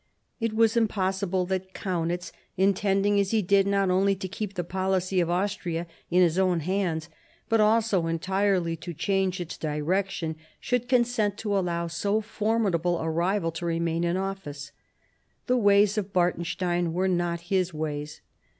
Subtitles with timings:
[0.39, 5.19] It was impossible that Kaunitz, intending as he did not only to keep the policy
[5.19, 7.07] of Austria in his own hands,
[7.49, 13.51] but also entirely to change its direction, should consent to allow so formidable a rival
[13.51, 14.71] to remain in office.
[15.45, 18.21] The ways of Bartenstein were not his ways.